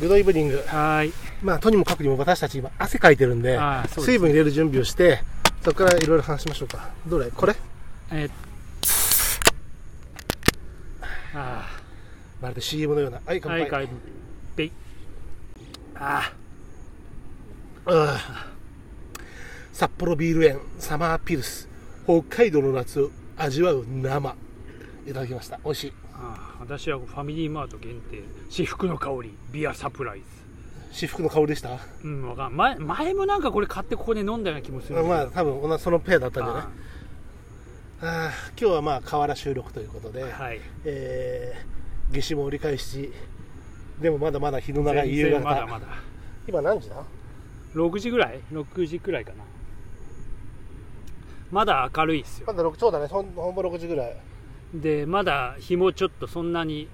[0.00, 0.56] グッドイブニング。
[0.66, 1.12] はーい。
[1.42, 3.60] まあ、とにもかくにも私たち今、汗かいてるんで、で
[4.00, 5.22] 水分入れる準備をして、
[5.62, 6.90] そこからいろいろ話しましょうか。
[7.06, 7.30] どれ？
[7.30, 7.54] これ？
[8.10, 8.30] えー
[11.32, 11.64] あ
[12.40, 13.20] まるで CM のような。
[13.24, 13.68] はい、乾杯。
[13.68, 14.00] ーはい乾
[14.56, 14.72] 杯。
[15.94, 16.32] あ
[17.86, 17.92] あ。
[17.92, 18.46] あ
[19.72, 21.68] 札幌ビール園サマーピルス。
[22.04, 24.34] 北海道の夏を味わう生。
[25.06, 25.60] いただきました。
[25.64, 25.90] 美味しい。
[25.90, 30.24] ーあー私はファミリーマート限定至福の香りビアサプライズ。
[30.92, 31.78] 至福の香りでした？
[32.04, 35.02] うんわかん前前もなんかこれ買ってここで飲んだような気もする。
[35.04, 36.68] まあ多分そのペアだったんじゃないあ。
[38.02, 38.30] ああ
[38.60, 40.60] 今日はまあ河原収録ということで、ーはい。
[40.84, 43.12] えー、夏至も折り返し
[44.00, 45.40] でもまだまだ日の長い夕方。
[45.40, 45.86] まだまだ。
[46.48, 46.96] 今何時だ
[47.74, 49.44] ？6時ぐらい？6時くらいかな。
[51.52, 52.46] まだ明るいっすよ。
[52.46, 53.06] まだ6そうだね。
[53.06, 54.16] ほんほんぼ6時ぐらい
[54.74, 56.88] でまだ日もちょっとそんなに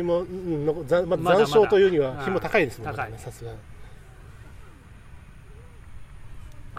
[0.00, 3.12] 日も、うん、ま残暑というには日も高いですもん高い。
[3.12, 3.58] ねさすがに。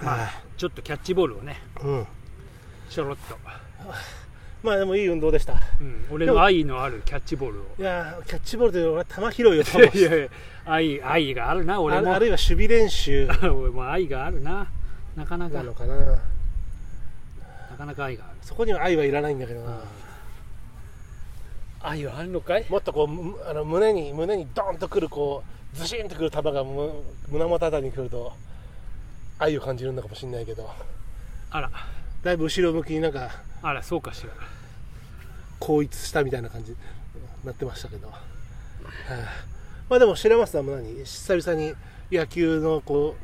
[0.02, 2.08] まあちょっとキャッチボールをねうん。
[2.90, 3.38] ちょろっと、
[4.64, 5.54] まあでもいい運動でした。
[5.80, 7.66] うん、俺の愛のあるキャッチボールを。
[7.80, 10.28] いやーキャッチボールで俺は球拾いをと いやいや
[10.66, 12.12] 愛愛があるな俺も。
[12.12, 13.28] ああるいは守備練習。
[13.44, 14.68] 俺も愛があるな。
[15.16, 15.58] なかなか。
[15.58, 15.96] ななのかな
[17.78, 19.82] かなか愛があるそこには愛はいらないんだけどな、
[21.82, 22.66] 愛はあるのかい？
[22.70, 26.92] もっとこうむあの胸に胸にドーンとくるこうズシンとくる球がむ
[27.30, 28.34] 胸元あたりにくると
[29.40, 30.70] 愛を感じるのかもしれないけど。
[31.50, 31.72] あら。
[32.24, 33.32] だいぶ後ろ向きになんか
[33.64, 34.30] あらそうかしら。
[35.60, 36.78] 後逸したみたいな感じに
[37.44, 38.20] なってましたけど、はあ
[39.90, 41.04] まあでも白松さんも何？
[41.04, 41.74] 久々に
[42.12, 43.16] 野球のこ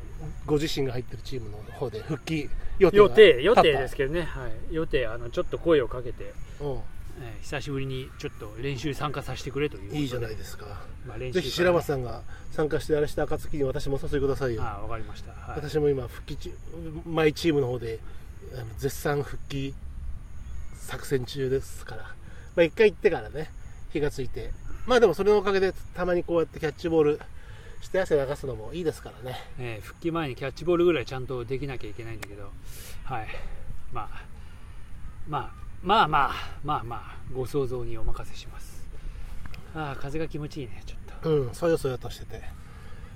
[0.46, 2.48] うご自身が入ってるチームの方で復帰
[2.78, 3.02] 予定が。
[3.02, 6.64] 予定予定ですけどね、はい、予定あのちょっと声をかけて、う。
[6.64, 6.68] ん
[7.20, 10.66] えー久しぶりにちょっと練習参加させてくれといういいじゃないですか。
[11.06, 12.22] まあ、練習ぜひ白松さんが
[12.52, 16.52] 参加してあれした暁に私もお誘いくださいよわかりました、はい、私も今復帰中
[17.06, 17.98] マイチームの方で
[18.54, 19.74] あの絶賛復帰
[20.76, 22.02] 作戦中ですから。
[22.02, 23.50] まあ一回行ってからね
[23.92, 24.50] 火がついて。
[24.86, 27.20] まあでもそれのおかげでたまにこうやってキャッチボール
[27.80, 29.38] して汗流すのもいいですからね。
[29.58, 32.50] えー復帰前にキャッチボールぐらいちゃんとできなきゃいけないんだけど、
[33.04, 33.28] はい、
[33.92, 34.24] まあ、
[35.28, 35.52] まあ、
[35.82, 36.32] まあまあ、
[36.64, 38.86] まあまあ、ご想像にお任せします。
[39.74, 41.30] ああ、風が気持ちいいね、ちょっと。
[41.30, 42.42] うんそよそよとしてて。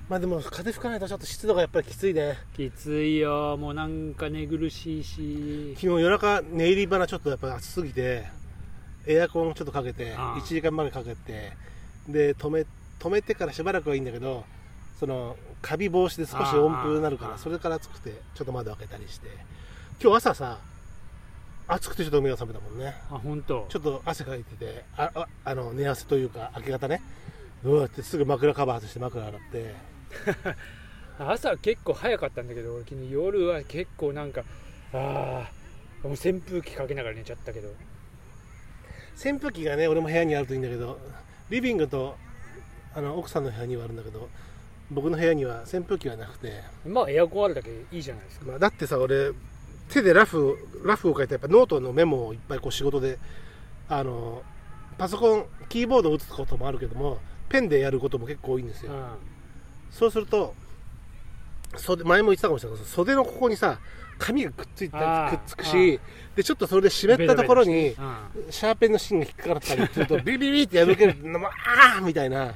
[0.09, 2.39] まあでも風吹かないとちょっと湿度がやっぱりきついね。
[2.55, 8.27] きついよ、もうなんか寝苦しいし、昨日夜中寝入り花ちょっとやっぱり暑すぎて
[9.07, 10.39] エアコンちょっとかけてああ。
[10.39, 11.53] 1時間までかけて
[12.09, 12.67] で止め
[13.03, 14.45] 止めてからしばらくはいいんだけど
[15.01, 19.29] そのカビ防止で少し温風になるからそれから暑くてちょっと窓開けたりして。
[20.01, 20.59] 今日朝さ
[21.69, 22.95] 暑くてちょっと目が覚めたもんね。
[23.11, 23.67] あ、本当。
[23.69, 27.01] ちょっと汗かいててあああの寝汗というか明け方ね。
[27.65, 29.75] うわってすぐ枕カバー外して枕洗って。
[31.19, 34.43] 朝は結構早かったんだけど、俺昨日夜は結構なんか、
[34.93, 35.49] あ
[36.05, 37.69] あ、もう扇風機かけながら寝ちゃったけど、
[39.15, 40.99] 扇風機がね俺も部屋にあるといいんだけど
[41.51, 42.17] リビングと
[42.95, 44.29] あの奥さんの部屋にはあるんだけど
[44.91, 46.53] 僕の部屋には扇風機はなくて、
[46.87, 48.47] まあエアコンあるだけいいじゃないですか。
[48.47, 49.31] まあ、だってさ俺
[49.89, 53.19] 手でラフラフを書いてやっぱノートのメモをいっぱいこう仕事で
[53.89, 54.43] あの
[54.99, 58.95] パソコンキーボードを打つこともあるけどもペンでやることも結構多いんですよ、う
[59.91, 60.55] そうすると
[61.77, 63.79] 袖前も言ってたかもしれないけど袖のここにさ
[64.19, 66.01] 紙がくっついてあーくっつくし
[66.37, 67.95] でちょっとそれで湿ったところに
[68.51, 72.55] シャーペンの芯が引っかかったりするとビビビって破けるのもああみたいな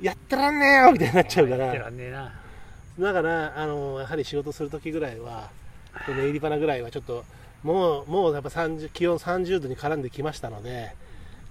[0.00, 2.32] やってらんねえよみたいになっちゃうかやってららんねえな。
[2.98, 5.50] だからあのやはり仕事する時ぐらいは
[6.06, 7.24] この入り花ぐらいはちょっと
[7.62, 10.94] もうもうやっぱ30気温30度に絡んできましたので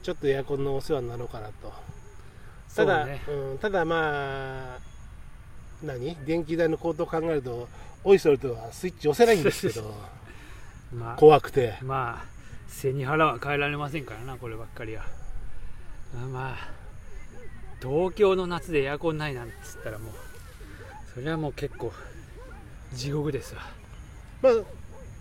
[0.04, 1.74] ちょっとエアコンのお世話になろうかなと。
[2.76, 3.22] ただそうね。
[3.28, 4.80] うん、ただまあ
[5.84, 6.16] 何？
[6.26, 7.68] 電気代の高騰を考えると
[8.04, 9.94] おいそれとはスイッチ押せないんですけど
[10.94, 11.78] まあ、怖くて。
[11.82, 15.04] まあ背に腹は変えられませんからなこればっかりは。
[16.16, 16.77] あまあ
[17.82, 20.14] 東京の夏でエアコンないなんつったらもう
[21.14, 21.92] それはもう結構
[22.94, 23.62] 地獄ですわ。
[24.42, 24.54] まあ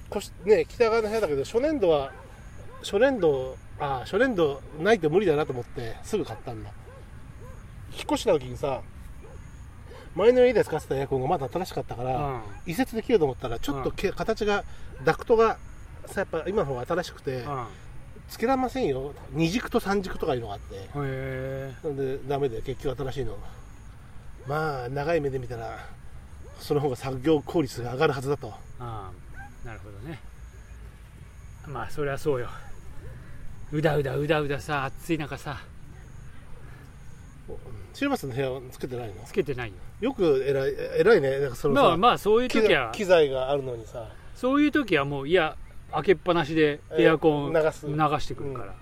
[0.08, 2.12] こしね北側の部屋だけど初年度は
[2.82, 6.70] 初年度あ初年度ないと無理だなと思ってすぐ買ったんだ。
[7.92, 8.82] 引っ越した時にさ
[10.14, 12.40] 前の家で使ってたエアコンがまだ新しかったから、うん。
[12.66, 14.64] 移設できると思ったらちょっとけ、形が
[15.04, 15.58] ダクトが
[16.06, 17.66] さやっぱ今の方が新しくて、うん
[18.28, 19.14] つけられませんよ。
[19.30, 20.88] 二軸と三軸とかいうのがあって。
[21.86, 23.38] なんでダメで結局新しいの。
[24.46, 25.78] まあ長い目で見たら
[26.58, 28.52] その方が作業効率が上がるはずだと。
[28.78, 30.20] ああなるほどね。
[31.66, 32.48] まあそりゃそうよ。
[33.72, 35.58] うだうだうだうださ暑い中さ。
[37.92, 39.14] チルマスの部屋はつけてないの？
[39.24, 39.74] つけてないよ。
[40.00, 41.38] よく偉い偉いね。
[41.40, 42.92] なんかそのさ、まあまあそういう機時は。
[42.92, 44.08] 機材があるのにさ。
[44.34, 45.56] そういう時はもういや
[45.92, 47.86] 開けっぱなしでエアコンえー流す。
[47.86, 48.74] 流してくるから、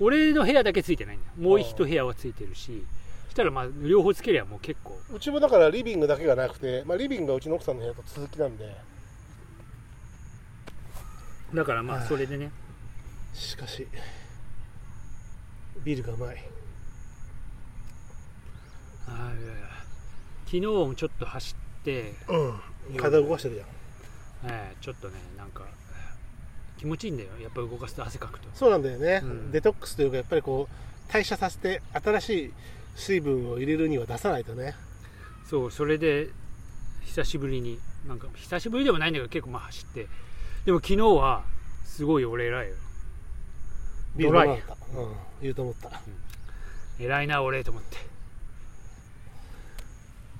[0.00, 2.84] 俺の部屋だけついてないんだよもう一部屋はついてるし。
[3.28, 4.98] したらまあ両方つけりゃもう結構。
[5.14, 8.76] うちもだからリビングだけがなくて、まあ、リビングがうちの奥さんの部屋と続きなんで。
[11.54, 12.06] だからまあはい。
[12.06, 12.50] それでね。
[13.32, 13.86] しかし
[15.82, 16.44] ビールがうまい。
[19.08, 19.66] あーいやいや。
[20.44, 22.96] 昨日もちょっと走って、うん。
[22.96, 23.66] 体動かしてるじゃん
[24.52, 25.62] えーちょっとねなんか
[26.82, 27.28] 気持ちいいんだよ。
[27.40, 28.48] やっぱ動かすと汗かくと。
[28.54, 29.52] そうなんだよね、うん。
[29.52, 32.52] デトックスというかやっぱりこう代謝させて新しい
[32.96, 34.74] 水分を入れるには出さないとね。
[35.48, 36.30] そうそれで
[37.02, 40.08] 久しぶりになんか久しぶりでもないんだけど結構まあ走って。
[40.64, 41.44] でも昨日は
[41.84, 42.74] すごい俺偉いよ。
[44.18, 44.56] ドライうん、
[45.40, 46.02] 言うと思った。
[46.98, 47.96] 偉いな俺と思って。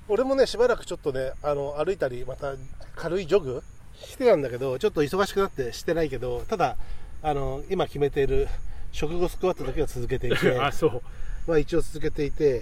[0.09, 2.55] 俺もねしばらくちょっとねあの歩いたりまた
[2.97, 3.63] 軽いジョグ
[4.03, 6.77] してたんだけどちょっと忙しくなってしてないけどただ
[7.21, 8.47] あの今決めている
[8.91, 11.01] 食後スクワットだけは続けていて あそう。
[11.47, 12.61] まあ一応続けていて、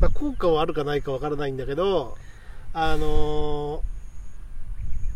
[0.00, 2.16] まあ、効果はあるかないかわからないんだけど
[2.72, 3.80] あのー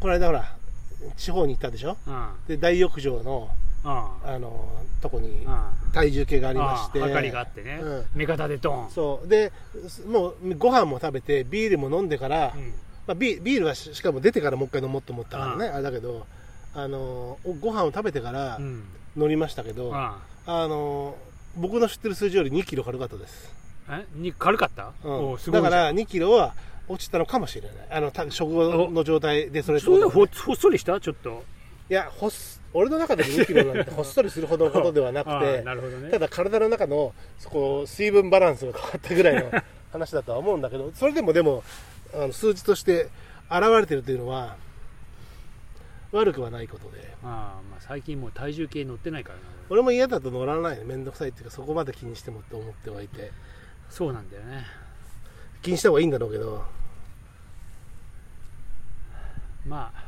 [0.01, 0.55] この間ほら
[1.17, 1.97] 地方に行ったでしょ？
[2.07, 2.29] うん。
[2.49, 3.51] で大浴場の、
[3.85, 3.91] うん。
[3.91, 5.61] あのーとこにうん。
[5.93, 7.01] 体重計がありまして。
[7.03, 8.07] あありがあってね、うん。
[8.15, 8.91] 目方でドン。
[8.91, 9.29] そう。
[9.29, 9.53] で
[10.09, 12.73] もうご飯も食べてビールも飲んでから、うん
[13.09, 16.27] まあ、ビビールはししかも出てからもう一回飲もうと思ったからね、あれだけど、
[16.75, 18.85] あのーご飯を食べてからうん。
[19.17, 23.53] 乗りましたけど、ああのー僕の知ってる数字より2キロ軽かったです、
[23.91, 24.05] え？
[24.15, 25.53] に軽かった、うん。
[25.53, 26.55] だから2キロは
[26.87, 27.73] 落ちたのかもしれない。
[27.91, 31.01] あのた食後の状態でそれそういうほほっそりした？
[31.01, 31.43] ちょっと。
[31.91, 36.11] いやほっす俺の中で2キロなんてほっそりするほどのことではなく あてあなるほどね。
[36.11, 39.51] ただ体の中のそこ水分バランスが変わったぐらいの
[39.91, 41.65] 話だとは思うんだけどそれでもでも
[42.15, 43.09] あの数字として
[43.51, 44.57] 現れてるというのは
[46.13, 47.17] 悪くはないことで。
[47.23, 49.43] ああまあ最近もう体重計乗ってないからな。
[49.71, 53.31] 俺も嫌だと乗らない面倒くさいっていうかそこまで気にしてもって思ってはいて。
[53.91, 54.65] そうなんだよね。
[55.63, 56.65] 気にした方がいいんだろうけど、
[59.67, 60.05] まあ。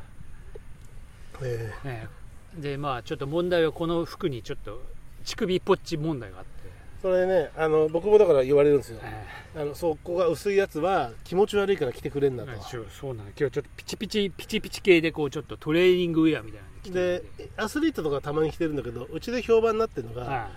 [1.42, 2.08] ええ。
[2.56, 4.82] えでまあちょっと問題はこの服にちょっと
[5.24, 6.59] 乳首ポッチ問題があって、ー
[7.02, 9.00] それねあの僕もだから言われるんですよ。
[9.02, 9.26] え
[9.56, 12.52] あのそこが薄いやつは気持ち悪いから着てくれんだと。
[12.52, 12.54] え
[12.90, 17.48] そうなの今日ちょっとピチピチピチピチ系でこうちょっとトレーニングウェアみたいなの着てるんで。
[17.56, 20.30] アスリートとかたまに着てるんだけどうちで評判になってるのが、はい。
[20.32, 20.48] や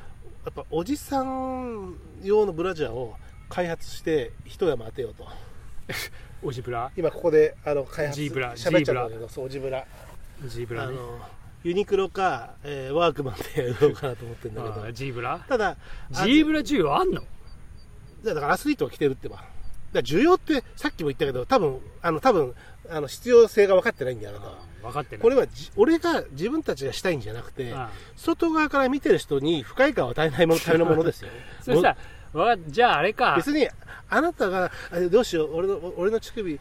[0.50, 3.16] っぱおじさん用のブラジャーを
[3.50, 5.28] 開発して一山当てようと。
[6.44, 6.92] オジブラ？
[6.98, 9.86] 今ここであの開発ジーブラ喋っちゃうんだけどそうジブラ。
[10.45, 10.98] ジーブラね。
[10.98, 11.19] あの
[11.63, 14.92] ユニクロか、えーワークマンでやろうかなと思ってるんだけど。
[14.92, 15.39] ジーブラ？
[15.48, 15.77] ただ
[16.11, 17.21] ジーブラ需要あんの？
[18.23, 19.44] だからアスリートが着てるってば。
[19.94, 22.54] だ需要ってさっきも言ったけど多分あの多分
[22.90, 25.21] あの必要性が分かってないんだよあなたは分かってない。
[25.21, 27.73] これはじ俺が自分たちがしたいんじゃなくて
[28.16, 31.30] 外側から見てる人に不快感を与えないものためのものですよ。
[31.64, 31.95] それさ
[32.33, 33.35] わかじゃああれか。
[33.38, 33.68] 別に
[34.09, 36.59] あなたがあどうしよう俺の俺の乳首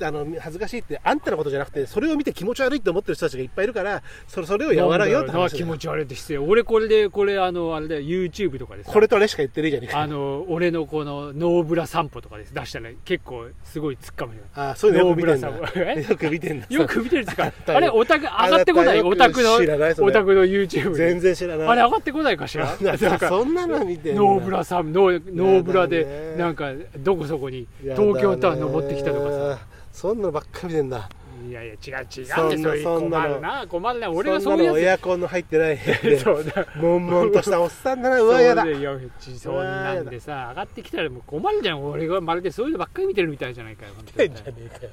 [0.00, 6.38] あの恥ずかしいってあんたのことじゃなくてそれを見て気持ち悪いって思ってる人たちがいっぱいいるからそれそれを和らげようって話気持ち悪いって失礼。
[6.38, 8.92] 俺これでこれあのあれだよ YouTube とかでさ。
[8.92, 14.40] これとあれしか言ってねえじゃねえかあの俺のこのノーブラ散歩とかです出したら結構すごい突っかむよ。
[14.54, 15.40] あそういうのよく見てん
[16.08, 16.66] よく見てんだ。
[16.70, 17.52] よく見てるんですか？
[17.66, 19.00] あれオタク上がってこない？
[19.02, 21.68] オタクのオタクの YouTube 全で然知らない。
[21.68, 22.68] あれ上がってこないかしら？
[23.28, 26.36] そんなの見てノーブラさんノーノーブラでね。
[26.36, 28.58] なんかどこそこに東京タワー。
[28.58, 29.58] 登ってきたとかさ
[29.92, 31.08] そんなのばっかり見てんだ。
[31.46, 32.26] いやいや違う違う。
[32.26, 33.34] そんなよそんなの。
[33.34, 33.66] 困るな。
[33.68, 34.10] 困るな。
[34.10, 36.18] 俺がそんなのエそういうやアコンの入ってない部屋つで。
[36.20, 36.66] そうだ。
[36.76, 38.66] 悶々としたおっさんだなうわやだ。
[38.66, 41.84] いやちそんなんでさ上がってきたらもう困るじゃん。
[41.84, 44.28] 俺がまるでそういうのばっかり見てるみたいじゃないかよ本当に。
[44.28, 44.92] 変じゃねえかよ。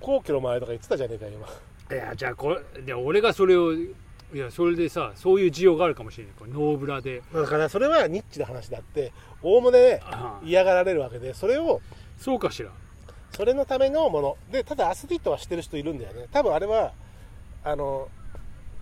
[0.00, 1.96] 皇居の前とか言ってたじゃねえかよ今。
[1.96, 3.94] いやじゃあこれで俺がそれをい
[4.34, 6.34] やそれでさそういう需要があるかもしれない。
[6.38, 7.22] これノーブラで。
[7.32, 10.44] だからそれはニッチな話だって大物でああ。
[10.44, 11.80] 嫌がられるわけでそれを
[12.18, 12.70] そうかしら
[13.32, 14.36] それのためのもの。
[14.50, 16.26] でただアスリートはしてる人いるんだよね。
[16.32, 16.92] 多分あれは
[17.64, 18.08] あの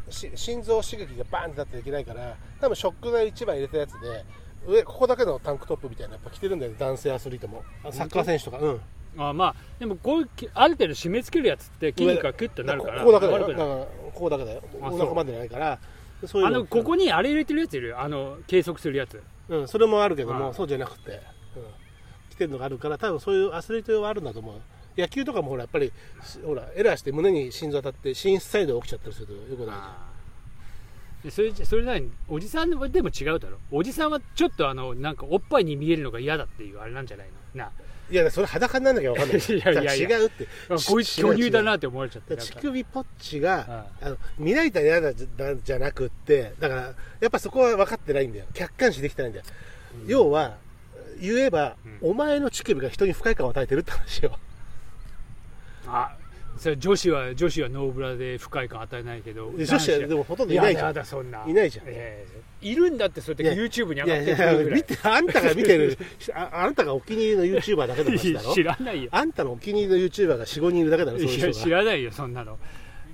[0.08, 4.24] し心臓刺激がバーンってなっていけないから多分ショック剤1枚入れたやつで
[4.66, 6.78] 上ここだけのタンクトップみたいなのやっぱ着てるんだよね。
[6.78, 7.64] 男性アスリートも。
[7.84, 8.58] あサッカー選手とか。
[8.58, 8.80] うん。
[9.18, 13.48] あまあでもこういうきある程度締め付けるやつって筋肉がキュッとなるからここだけだよ。
[13.48, 14.62] だからここだけだよ。
[14.82, 15.78] あお腹までないから。
[16.26, 17.88] そういうあのここにあれ入れてるやついる？
[17.88, 19.22] よあの計測するやつ。
[19.48, 21.20] うん、それもあるけどもそうじゃなくて、
[22.36, 24.60] うん、着てるのがあるから多分そういうアスリート用はあるんだと思う。
[25.00, 25.92] 野球とかもほらやっぱり
[26.24, 29.72] しほらエラーして胸に心臓当たって心室サイドが起きちゃったりするとよくないじゃん。
[29.74, 30.06] あ
[31.24, 32.88] でそれじゃそれなにおじさんでも違
[33.30, 33.58] うだろ。
[33.70, 37.62] おじさんはちょっとあのなんかおっぱいに見えるのが嫌だっていうあれなんじゃないの？
[37.64, 37.70] な
[38.08, 40.46] いやそれ裸になんなきゃ分かんない いやいや違うって。
[40.70, 42.52] あこいつ巨乳だなって思われちゃってなんか。
[42.52, 46.82] 乳首ポッチがああの見られたら嫌だじゃなくってだから
[47.20, 48.46] やっぱそこは分かってないんだよ。
[48.54, 49.44] 客観視できてないんだよ、
[50.06, 50.56] 要は
[51.20, 54.38] 言えば、うお前の乳首が人に不快感を与えてるって話よ。
[55.86, 56.16] あ
[56.58, 60.86] それ女子は女子はノーブラで不快感与えないけどで女子はでもほとんどいないじゃん。
[60.86, 61.44] やだやだそんな。
[61.46, 61.84] いないじゃん。
[61.86, 62.26] え
[62.62, 62.68] え。
[62.68, 64.80] いるんだってそうやって YouTube に上いやいがってくるやぐらい。
[64.80, 65.98] 見てあんたが見てる
[66.34, 68.52] ああなたがお気に入りの YouTuber だけの話だろ。
[68.54, 69.10] 知らないよ。
[69.12, 71.64] あんたのお気に入りの YouTuber が45人いるだけだろそういやいう人が。
[71.66, 72.58] 知らないよそんなの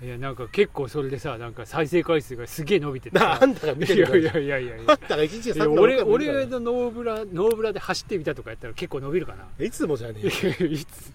[0.02, 10.66] いやなんか結構それでさなんか再生回数がすげえ伸びててあんたが見てるいやいやいやいやいあんたが一日でいや3俺俺のノーブラノーブラで走ってみたとかやったら結構伸びるかないつもじゃねえよ。
[10.66, 11.12] いつ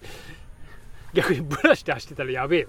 [1.12, 2.68] 逆にブラして走ってたらやべえよ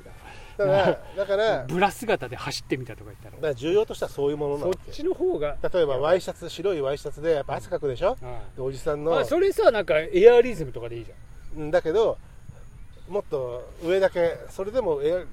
[0.58, 3.50] だからだからなブラ姿で走ってみたとか言ったら。
[3.50, 5.56] ら重要としてはそういうものなそっわけちの方が。
[5.74, 8.18] 例えばワイシャツ白いワイシャツでやっぱ汗かくでしょ？
[8.22, 9.18] うでおじさんんの。
[9.18, 11.62] あそれさなんかエアリズムとかでいいじゃん。
[11.64, 12.18] うんだけど
[13.08, 15.26] もっと上だけそれでもえ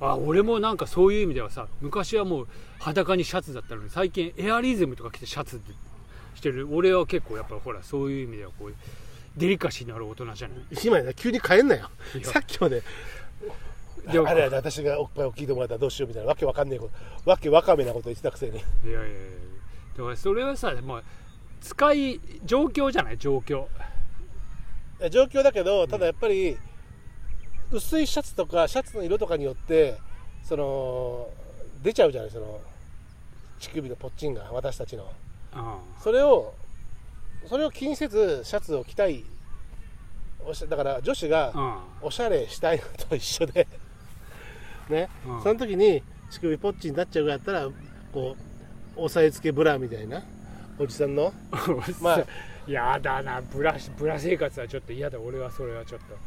[0.00, 2.48] あ俺もなんかそういう意味ではさ昔はもう
[2.78, 5.60] 裸にシャツだったのに最近エアリズムとか着てシャツ
[6.34, 6.68] してる。
[6.70, 8.74] 俺は結構やっぱほらそういう意味ではこう
[9.36, 10.58] デリカシーのある大人じゃない。
[10.84, 11.88] 今や急に変えんなよ。
[12.22, 12.82] さっきまで。
[14.10, 16.90] でもあれやで私がおっぱいを聞いてもらったらどうしようみたいなわけわかんねえこ
[17.24, 17.30] と。
[17.30, 18.52] わけわかめなこと言ってたくせに。
[18.52, 19.08] いやいやいや。
[19.96, 21.04] だからそれはさもう
[21.60, 23.18] 使い状況じゃない？
[23.18, 23.66] 状況。
[25.10, 26.56] 状況だけどただやっぱり
[27.70, 29.98] 薄いシャツとかシャツの色とかによって
[30.42, 31.28] その
[31.82, 32.60] 出ちゃうじゃないその
[33.58, 35.04] 乳首のポッチンが私たちの。
[35.54, 36.54] うんそれを
[37.46, 39.24] それを気にせずシャツを着たい。
[40.44, 41.52] おしだから女子が
[42.02, 43.66] うんおしゃれしたいのと一緒で。
[44.88, 47.68] ね、うんその時に乳首ポッチになっちゃうぐらいだったら
[48.12, 48.36] こ
[48.96, 50.22] う押さえつけブラみたいな
[50.78, 51.32] おじさんの。
[52.00, 52.24] まあ。
[52.66, 55.18] やだなブラシブラ生活はちょっと嫌だ。
[55.20, 56.06] 俺はそれはちょっと。
[56.14, 56.18] あ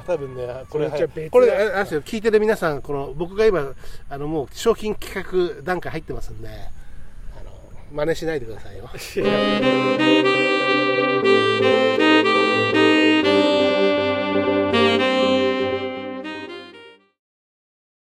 [0.00, 0.90] 多分ねこれ
[1.30, 3.72] これあれですよ聞いてる皆さんこの僕が今
[4.08, 5.14] あのもう商品企
[5.56, 7.50] 画段階入ってますんであの
[7.92, 8.88] 真似しないでくださいよ